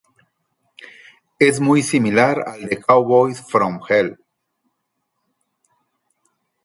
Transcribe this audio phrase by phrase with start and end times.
[1.37, 4.17] Es muy similar al de Cowboys From Hell.